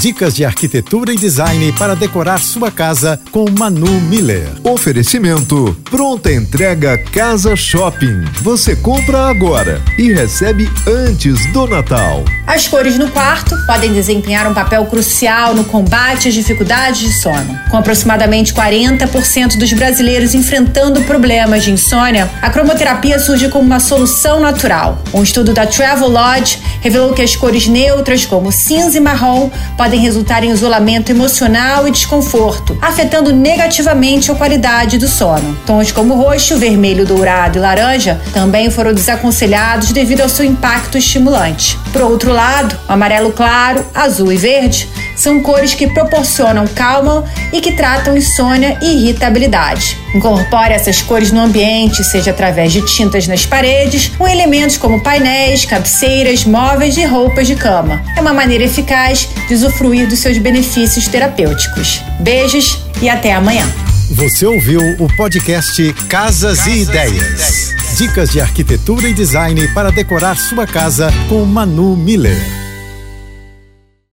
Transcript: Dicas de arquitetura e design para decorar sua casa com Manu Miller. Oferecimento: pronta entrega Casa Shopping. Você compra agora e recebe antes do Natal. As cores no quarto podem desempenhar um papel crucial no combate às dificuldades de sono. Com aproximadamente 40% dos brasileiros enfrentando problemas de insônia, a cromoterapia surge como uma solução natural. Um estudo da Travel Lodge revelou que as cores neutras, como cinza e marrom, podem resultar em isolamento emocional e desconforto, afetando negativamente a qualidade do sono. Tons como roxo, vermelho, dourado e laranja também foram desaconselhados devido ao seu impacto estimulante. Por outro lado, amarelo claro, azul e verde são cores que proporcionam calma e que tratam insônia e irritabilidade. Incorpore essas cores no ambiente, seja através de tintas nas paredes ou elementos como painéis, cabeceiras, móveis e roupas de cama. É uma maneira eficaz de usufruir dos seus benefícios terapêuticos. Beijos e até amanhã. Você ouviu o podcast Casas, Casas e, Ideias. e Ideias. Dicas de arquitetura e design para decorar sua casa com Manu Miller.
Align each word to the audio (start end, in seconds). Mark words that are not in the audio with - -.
Dicas 0.00 0.34
de 0.34 0.44
arquitetura 0.44 1.12
e 1.12 1.16
design 1.16 1.72
para 1.72 1.94
decorar 1.94 2.38
sua 2.38 2.70
casa 2.70 3.18
com 3.30 3.46
Manu 3.50 4.00
Miller. 4.02 4.48
Oferecimento: 4.62 5.76
pronta 5.84 6.32
entrega 6.32 6.98
Casa 6.98 7.56
Shopping. 7.56 8.24
Você 8.42 8.76
compra 8.76 9.28
agora 9.28 9.80
e 9.96 10.12
recebe 10.12 10.68
antes 10.86 11.50
do 11.52 11.66
Natal. 11.66 12.24
As 12.46 12.68
cores 12.68 12.98
no 12.98 13.08
quarto 13.10 13.56
podem 13.66 13.92
desempenhar 13.92 14.50
um 14.50 14.52
papel 14.52 14.84
crucial 14.86 15.54
no 15.54 15.64
combate 15.64 16.28
às 16.28 16.34
dificuldades 16.34 17.00
de 17.00 17.12
sono. 17.14 17.58
Com 17.70 17.78
aproximadamente 17.78 18.52
40% 18.52 19.56
dos 19.56 19.72
brasileiros 19.72 20.34
enfrentando 20.34 21.00
problemas 21.02 21.64
de 21.64 21.70
insônia, 21.70 22.30
a 22.42 22.50
cromoterapia 22.50 23.18
surge 23.18 23.48
como 23.48 23.64
uma 23.64 23.80
solução 23.80 24.40
natural. 24.40 25.02
Um 25.14 25.22
estudo 25.22 25.54
da 25.54 25.66
Travel 25.66 26.08
Lodge 26.08 26.58
revelou 26.82 27.14
que 27.14 27.22
as 27.22 27.34
cores 27.34 27.66
neutras, 27.66 28.26
como 28.26 28.52
cinza 28.52 28.98
e 28.98 29.00
marrom, 29.00 29.50
podem 29.76 29.83
resultar 29.92 30.44
em 30.44 30.50
isolamento 30.50 31.10
emocional 31.10 31.86
e 31.86 31.90
desconforto, 31.90 32.76
afetando 32.80 33.32
negativamente 33.32 34.30
a 34.30 34.34
qualidade 34.34 34.98
do 34.98 35.08
sono. 35.08 35.56
Tons 35.66 35.92
como 35.92 36.14
roxo, 36.14 36.56
vermelho, 36.56 37.06
dourado 37.06 37.58
e 37.58 37.60
laranja 37.60 38.20
também 38.32 38.70
foram 38.70 38.92
desaconselhados 38.92 39.92
devido 39.92 40.20
ao 40.20 40.28
seu 40.28 40.44
impacto 40.44 40.98
estimulante. 40.98 41.78
Por 41.92 42.02
outro 42.02 42.32
lado, 42.32 42.78
amarelo 42.88 43.32
claro, 43.32 43.84
azul 43.94 44.32
e 44.32 44.36
verde 44.36 44.88
são 45.16 45.40
cores 45.40 45.74
que 45.74 45.86
proporcionam 45.88 46.66
calma 46.66 47.24
e 47.52 47.60
que 47.60 47.72
tratam 47.72 48.16
insônia 48.16 48.78
e 48.82 49.02
irritabilidade. 49.02 49.96
Incorpore 50.14 50.72
essas 50.72 51.02
cores 51.02 51.32
no 51.32 51.40
ambiente, 51.40 52.04
seja 52.04 52.30
através 52.30 52.72
de 52.72 52.82
tintas 52.82 53.26
nas 53.26 53.44
paredes 53.46 54.12
ou 54.18 54.28
elementos 54.28 54.76
como 54.76 55.00
painéis, 55.00 55.64
cabeceiras, 55.64 56.44
móveis 56.44 56.96
e 56.96 57.04
roupas 57.04 57.46
de 57.46 57.54
cama. 57.54 58.02
É 58.16 58.20
uma 58.20 58.32
maneira 58.32 58.64
eficaz 58.64 59.28
de 59.48 59.54
usufruir 59.54 60.08
dos 60.08 60.18
seus 60.18 60.38
benefícios 60.38 61.08
terapêuticos. 61.08 62.02
Beijos 62.20 62.78
e 63.02 63.08
até 63.08 63.32
amanhã. 63.32 63.66
Você 64.10 64.46
ouviu 64.46 64.80
o 64.98 65.08
podcast 65.16 65.92
Casas, 66.08 66.58
Casas 66.58 66.66
e, 66.66 66.82
Ideias. 66.82 67.12
e 67.12 67.16
Ideias. 67.16 67.74
Dicas 67.96 68.30
de 68.30 68.40
arquitetura 68.40 69.08
e 69.08 69.14
design 69.14 69.66
para 69.68 69.90
decorar 69.90 70.36
sua 70.36 70.66
casa 70.66 71.12
com 71.28 71.44
Manu 71.44 71.96
Miller. 71.96 72.36